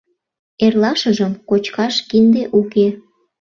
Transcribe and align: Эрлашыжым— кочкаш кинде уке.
Эрлашыжым— 0.65 1.33
кочкаш 1.49 1.95
кинде 2.09 2.43
уке. 2.59 2.87